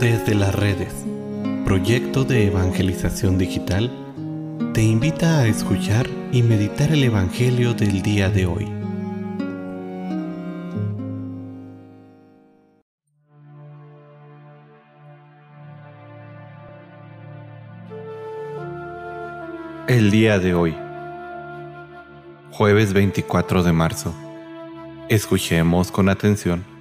Desde 0.00 0.34
las 0.34 0.52
redes, 0.52 0.92
proyecto 1.64 2.24
de 2.24 2.48
evangelización 2.48 3.38
digital, 3.38 3.90
te 4.74 4.82
invita 4.82 5.38
a 5.38 5.46
escuchar 5.46 6.08
y 6.32 6.42
meditar 6.42 6.90
el 6.90 7.04
Evangelio 7.04 7.74
del 7.74 8.02
día 8.02 8.28
de 8.28 8.46
hoy. 8.46 8.68
El 19.86 20.10
día 20.10 20.40
de 20.40 20.54
hoy, 20.54 20.76
jueves 22.50 22.92
24 22.92 23.62
de 23.62 23.72
marzo, 23.72 24.12
escuchemos 25.08 25.92
con 25.92 26.08
atención 26.08 26.73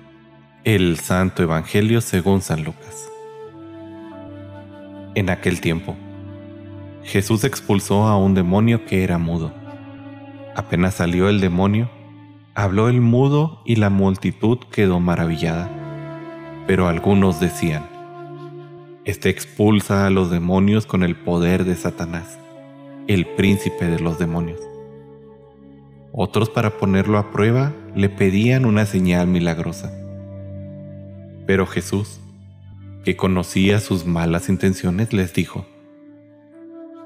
el 0.65 0.97
Santo 0.97 1.43
Evangelio 1.43 1.99
según 1.99 2.41
San 2.41 2.63
Lucas. 2.63 3.11
En 5.13 5.29
aquel 5.29 5.59
tiempo, 5.59 5.97
Jesús 7.03 7.43
expulsó 7.43 8.03
a 8.03 8.17
un 8.17 8.33
demonio 8.33 8.85
que 8.85 9.03
era 9.03 9.17
mudo. 9.17 9.51
Apenas 10.55 10.93
salió 10.95 11.27
el 11.27 11.41
demonio, 11.41 11.89
habló 12.55 12.87
el 12.87 13.01
mudo 13.01 13.61
y 13.65 13.75
la 13.75 13.89
multitud 13.89 14.57
quedó 14.71 15.01
maravillada. 15.01 15.69
Pero 16.65 16.87
algunos 16.87 17.41
decían, 17.41 17.85
Este 19.03 19.29
expulsa 19.29 20.07
a 20.07 20.11
los 20.11 20.31
demonios 20.31 20.85
con 20.85 21.03
el 21.03 21.17
poder 21.17 21.65
de 21.65 21.75
Satanás, 21.75 22.39
el 23.07 23.25
príncipe 23.25 23.87
de 23.87 23.99
los 23.99 24.17
demonios. 24.17 24.61
Otros 26.13 26.49
para 26.49 26.77
ponerlo 26.77 27.17
a 27.17 27.31
prueba 27.31 27.73
le 27.95 28.07
pedían 28.07 28.63
una 28.63 28.85
señal 28.85 29.27
milagrosa. 29.27 30.02
Pero 31.45 31.65
Jesús, 31.65 32.19
que 33.03 33.15
conocía 33.17 33.79
sus 33.79 34.05
malas 34.05 34.49
intenciones, 34.49 35.13
les 35.13 35.33
dijo, 35.33 35.65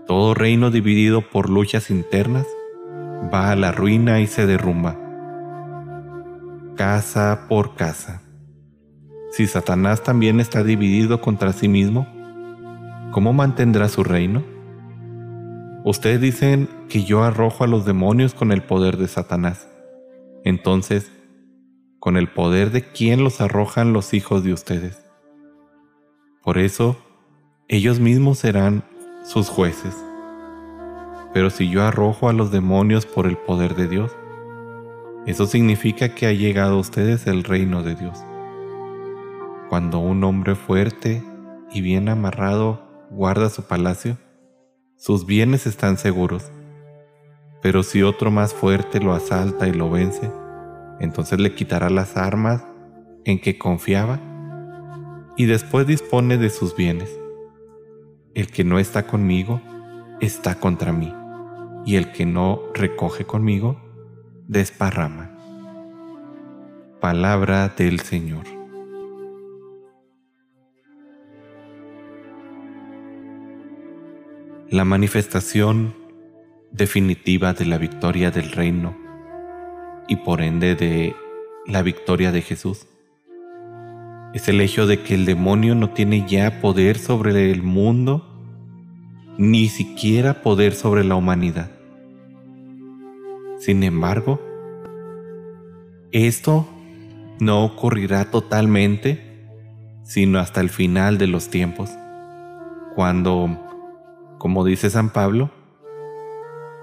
Todo 0.05 0.33
reino 0.33 0.69
dividido 0.71 1.29
por 1.29 1.49
luchas 1.49 1.89
internas 1.89 2.45
va 3.33 3.51
a 3.51 3.55
la 3.55 3.71
ruina 3.71 4.19
y 4.19 4.27
se 4.27 4.45
derrumba, 4.45 4.97
casa 6.75 7.45
por 7.49 7.75
casa. 7.75 8.21
Si 9.31 9.47
Satanás 9.47 10.03
también 10.03 10.39
está 10.39 10.63
dividido 10.63 11.19
contra 11.19 11.51
sí 11.51 11.67
mismo, 11.67 12.07
¿cómo 13.11 13.33
mantendrá 13.33 13.89
su 13.89 14.03
reino? 14.03 14.43
Ustedes 15.83 16.21
dicen 16.21 16.69
que 16.89 17.03
yo 17.03 17.23
arrojo 17.23 17.63
a 17.63 17.67
los 17.67 17.85
demonios 17.85 18.33
con 18.33 18.51
el 18.51 18.61
poder 18.61 18.97
de 18.97 19.07
Satanás. 19.07 19.67
Entonces, 20.43 21.11
con 22.07 22.15
el 22.15 22.29
poder 22.29 22.71
de 22.71 22.83
quien 22.83 23.21
los 23.21 23.41
arrojan 23.41 23.91
los 23.91 24.13
hijos 24.13 24.41
de 24.41 24.53
ustedes. 24.53 24.97
Por 26.41 26.57
eso, 26.57 26.95
ellos 27.67 27.99
mismos 27.99 28.39
serán 28.39 28.85
sus 29.25 29.49
jueces. 29.49 29.93
Pero 31.33 31.49
si 31.49 31.69
yo 31.69 31.83
arrojo 31.83 32.29
a 32.29 32.31
los 32.33 32.49
demonios 32.49 33.05
por 33.05 33.27
el 33.27 33.35
poder 33.35 33.75
de 33.75 33.89
Dios, 33.89 34.15
eso 35.25 35.47
significa 35.47 36.15
que 36.15 36.27
ha 36.27 36.31
llegado 36.31 36.75
a 36.75 36.79
ustedes 36.79 37.27
el 37.27 37.43
reino 37.43 37.83
de 37.83 37.95
Dios. 37.95 38.17
Cuando 39.67 39.99
un 39.99 40.23
hombre 40.23 40.55
fuerte 40.55 41.21
y 41.73 41.81
bien 41.81 42.07
amarrado 42.07 42.87
guarda 43.11 43.49
su 43.49 43.63
palacio, 43.63 44.17
sus 44.95 45.25
bienes 45.25 45.67
están 45.67 45.97
seguros. 45.97 46.53
Pero 47.61 47.83
si 47.83 48.01
otro 48.01 48.31
más 48.31 48.53
fuerte 48.53 49.01
lo 49.01 49.11
asalta 49.11 49.67
y 49.67 49.73
lo 49.73 49.89
vence, 49.89 50.31
entonces 50.99 51.39
le 51.39 51.53
quitará 51.53 51.89
las 51.89 52.17
armas 52.17 52.63
en 53.25 53.39
que 53.39 53.57
confiaba 53.57 54.19
y 55.35 55.45
después 55.45 55.85
dispone 55.85 56.37
de 56.37 56.49
sus 56.49 56.75
bienes. 56.75 57.09
El 58.33 58.47
que 58.47 58.63
no 58.63 58.79
está 58.79 59.07
conmigo 59.07 59.61
está 60.19 60.59
contra 60.59 60.91
mí, 60.91 61.13
y 61.85 61.95
el 61.95 62.11
que 62.11 62.25
no 62.25 62.61
recoge 62.73 63.25
conmigo 63.25 63.79
desparrama. 64.47 65.31
Palabra 66.99 67.69
del 67.69 67.99
Señor. 67.99 68.45
La 74.69 74.83
manifestación 74.83 75.95
definitiva 76.71 77.53
de 77.53 77.65
la 77.65 77.77
victoria 77.77 78.31
del 78.31 78.51
reino 78.51 79.06
y 80.07 80.17
por 80.17 80.41
ende 80.41 80.75
de 80.75 81.15
la 81.65 81.81
victoria 81.81 82.31
de 82.31 82.41
Jesús. 82.41 82.87
Es 84.33 84.47
el 84.47 84.61
hecho 84.61 84.87
de 84.87 85.03
que 85.03 85.15
el 85.15 85.25
demonio 85.25 85.75
no 85.75 85.91
tiene 85.91 86.25
ya 86.27 86.61
poder 86.61 86.97
sobre 86.97 87.51
el 87.51 87.63
mundo, 87.63 88.25
ni 89.37 89.67
siquiera 89.67 90.41
poder 90.41 90.73
sobre 90.73 91.03
la 91.03 91.15
humanidad. 91.15 91.71
Sin 93.59 93.83
embargo, 93.83 94.41
esto 96.11 96.67
no 97.39 97.65
ocurrirá 97.65 98.31
totalmente, 98.31 99.45
sino 100.03 100.39
hasta 100.39 100.61
el 100.61 100.69
final 100.69 101.17
de 101.17 101.27
los 101.27 101.49
tiempos, 101.49 101.89
cuando, 102.95 103.57
como 104.37 104.63
dice 104.63 104.89
San 104.89 105.11
Pablo, 105.11 105.51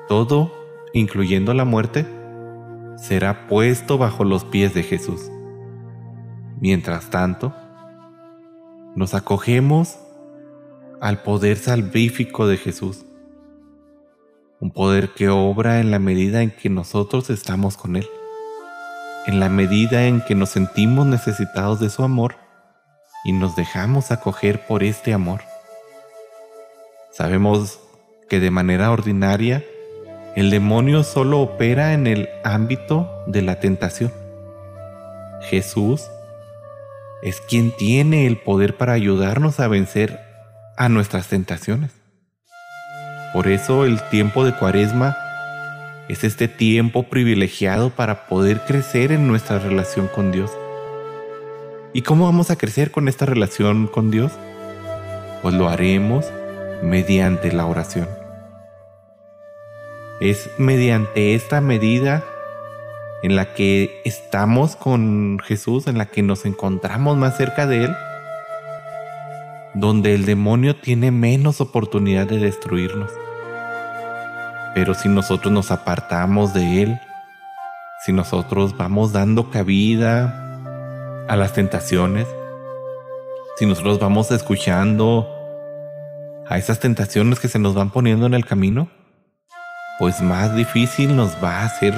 todo, 0.09 0.53
incluyendo 0.93 1.55
la 1.55 1.65
muerte, 1.65 2.07
será 2.97 3.47
puesto 3.49 3.99
bajo 3.99 4.25
los 4.25 4.45
pies 4.45 4.75
de 4.75 4.83
Jesús. 4.83 5.31
Mientras 6.61 7.11
tanto, 7.11 7.55
nos 8.95 9.15
acogemos 9.15 9.99
al 11.01 11.23
poder 11.23 11.59
salvífico 11.59 12.47
de 12.47 12.57
Jesús, 12.57 13.05
un 14.61 14.71
poder 14.71 15.11
que 15.11 15.29
obra 15.29 15.81
en 15.81 15.91
la 15.91 15.99
medida 15.99 16.43
en 16.43 16.51
que 16.51 16.71
nosotros 16.71 17.29
estamos 17.29 17.77
con 17.77 17.97
Él, 17.97 18.09
en 19.27 19.41
la 19.41 19.49
medida 19.49 20.07
en 20.07 20.21
que 20.23 20.35
nos 20.35 20.51
sentimos 20.51 21.07
necesitados 21.07 21.81
de 21.81 21.91
su 21.91 22.03
amor 22.03 22.37
y 23.25 23.33
nos 23.33 23.57
dejamos 23.57 24.11
acoger 24.11 24.67
por 24.67 24.83
este 24.83 25.13
amor. 25.13 25.41
Sabemos 27.11 27.81
que 28.29 28.41
de 28.41 28.51
manera 28.51 28.91
ordinaria 28.91 29.65
el 30.37 30.51
demonio 30.51 31.05
solo 31.05 31.41
opera 31.41 31.93
en 31.93 32.07
el 32.07 32.29
ámbito 32.43 33.09
de 33.27 33.43
la 33.43 33.61
tentación. 33.61 34.13
Jesús 35.43 36.09
es 37.23 37.41
quien 37.41 37.71
tiene 37.71 38.27
el 38.27 38.37
poder 38.37 38.77
para 38.77 38.95
ayudarnos 38.95 39.61
a 39.61 39.69
vencer 39.69 40.21
a 40.77 40.89
nuestras 40.89 41.29
tentaciones. 41.29 41.93
Por 43.33 43.49
eso 43.49 43.85
el 43.85 44.03
tiempo 44.11 44.45
de 44.45 44.55
cuaresma 44.55 45.17
es 46.09 46.25
este 46.25 46.49
tiempo 46.49 47.05
privilegiado 47.05 47.91
para 47.91 48.27
poder 48.27 48.61
crecer 48.61 49.13
en 49.13 49.29
nuestra 49.29 49.59
relación 49.59 50.09
con 50.09 50.33
Dios. 50.33 50.51
¿Y 51.93 52.03
cómo 52.03 52.25
vamos 52.25 52.51
a 52.51 52.57
crecer 52.57 52.91
con 52.91 53.07
esta 53.07 53.25
relación 53.25 53.87
con 53.87 54.11
Dios? 54.11 54.33
Pues 55.43 55.55
lo 55.55 55.69
haremos 55.69 56.27
mediante 56.83 57.53
la 57.53 57.67
oración. 57.67 58.24
Es 60.25 60.49
mediante 60.57 61.35
esta 61.35 61.61
medida 61.61 62.25
en 63.23 63.37
la 63.37 63.53
que 63.53 64.01
estamos 64.07 64.75
con 64.75 65.39
Jesús, 65.45 65.87
en 65.87 65.99
la 65.99 66.07
que 66.07 66.23
nos 66.23 66.47
encontramos 66.47 67.19
más 67.19 67.37
cerca 67.37 67.67
de 67.67 67.85
Él, 67.85 67.97
donde 69.75 70.15
el 70.15 70.25
demonio 70.25 70.77
tiene 70.77 71.11
menos 71.11 71.61
oportunidad 71.61 72.27
de 72.27 72.39
destruirnos. 72.39 73.11
Pero 74.75 74.95
si 74.95 75.11
nosotros 75.11 75.53
nos 75.53 75.71
apartamos 75.71 76.55
de 76.55 76.85
Él, 76.85 76.99
si 78.07 78.15
nosotros 78.15 78.75
vamos 78.79 79.13
dando 79.13 79.51
cabida 79.51 81.27
a 81.29 81.37
las 81.37 81.53
tentaciones, 81.53 82.27
si 83.59 83.67
nosotros 83.67 83.99
vamos 83.99 84.31
escuchando 84.31 85.29
a 86.49 86.57
esas 86.57 86.81
tentaciones 86.81 87.41
que 87.41 87.49
se 87.49 87.59
nos 87.59 87.75
van 87.75 87.91
poniendo 87.91 88.25
en 88.25 88.33
el 88.33 88.47
camino, 88.47 88.89
pues 89.99 90.21
más 90.21 90.55
difícil 90.55 91.15
nos 91.15 91.43
va 91.43 91.61
a 91.61 91.67
hacer 91.67 91.95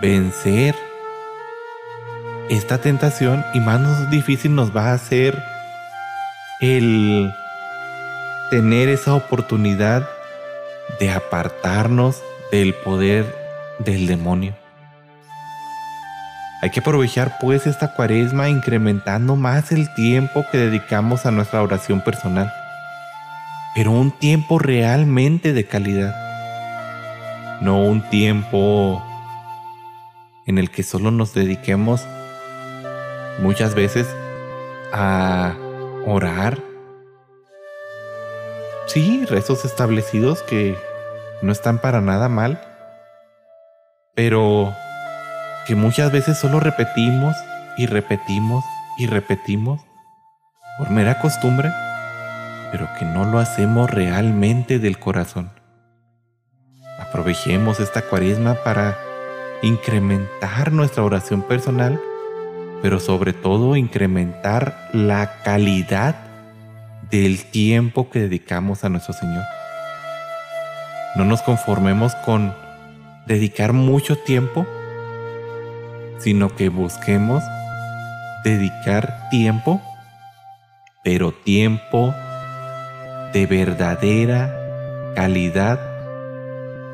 vencer 0.00 0.74
esta 2.48 2.78
tentación 2.78 3.44
y 3.54 3.60
más 3.60 4.10
difícil 4.10 4.54
nos 4.54 4.76
va 4.76 4.90
a 4.90 4.94
hacer 4.94 5.40
el 6.60 7.32
tener 8.50 8.88
esa 8.88 9.14
oportunidad 9.14 10.08
de 11.00 11.10
apartarnos 11.10 12.22
del 12.50 12.74
poder 12.74 13.34
del 13.78 14.06
demonio. 14.06 14.54
Hay 16.62 16.70
que 16.70 16.80
aprovechar 16.80 17.36
pues 17.40 17.66
esta 17.66 17.92
cuaresma 17.92 18.48
incrementando 18.48 19.36
más 19.36 19.72
el 19.72 19.92
tiempo 19.94 20.44
que 20.50 20.58
dedicamos 20.58 21.26
a 21.26 21.30
nuestra 21.30 21.62
oración 21.62 22.00
personal, 22.00 22.52
pero 23.74 23.90
un 23.90 24.10
tiempo 24.10 24.58
realmente 24.58 25.52
de 25.52 25.66
calidad 25.66 26.25
no 27.60 27.82
un 27.82 28.02
tiempo 28.10 29.02
en 30.46 30.58
el 30.58 30.70
que 30.70 30.82
solo 30.82 31.10
nos 31.10 31.34
dediquemos 31.34 32.06
muchas 33.40 33.74
veces 33.74 34.06
a 34.92 35.54
orar. 36.06 36.58
Sí, 38.86 39.24
rezos 39.26 39.64
establecidos 39.64 40.42
que 40.42 40.76
no 41.42 41.52
están 41.52 41.78
para 41.78 42.00
nada 42.00 42.28
mal, 42.28 42.60
pero 44.14 44.72
que 45.66 45.74
muchas 45.74 46.12
veces 46.12 46.38
solo 46.38 46.60
repetimos 46.60 47.34
y 47.76 47.86
repetimos 47.86 48.64
y 48.98 49.06
repetimos 49.06 49.82
por 50.78 50.90
mera 50.90 51.20
costumbre, 51.20 51.70
pero 52.70 52.88
que 52.98 53.04
no 53.04 53.24
lo 53.24 53.38
hacemos 53.38 53.90
realmente 53.90 54.78
del 54.78 54.98
corazón. 54.98 55.55
Aprovechemos 57.16 57.80
esta 57.80 58.02
cuaresma 58.02 58.56
para 58.62 58.98
incrementar 59.62 60.70
nuestra 60.70 61.02
oración 61.02 61.40
personal, 61.40 61.98
pero 62.82 63.00
sobre 63.00 63.32
todo 63.32 63.74
incrementar 63.74 64.90
la 64.92 65.42
calidad 65.42 66.14
del 67.10 67.46
tiempo 67.46 68.10
que 68.10 68.18
dedicamos 68.18 68.84
a 68.84 68.90
nuestro 68.90 69.14
Señor. 69.14 69.42
No 71.16 71.24
nos 71.24 71.40
conformemos 71.40 72.14
con 72.16 72.54
dedicar 73.26 73.72
mucho 73.72 74.18
tiempo, 74.18 74.66
sino 76.18 76.54
que 76.54 76.68
busquemos 76.68 77.42
dedicar 78.44 79.30
tiempo, 79.30 79.80
pero 81.02 81.32
tiempo 81.32 82.14
de 83.32 83.46
verdadera 83.46 84.54
calidad 85.14 85.85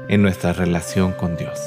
en 0.08 0.22
nuestra 0.22 0.52
relación 0.52 1.12
con 1.12 1.36
Dios. 1.36 1.58